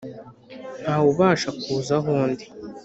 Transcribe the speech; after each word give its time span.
Nta 0.81 0.95
wubasha 1.03 1.49
kuza 1.61 1.93
aho 1.99 2.11
ndi. 2.31 2.45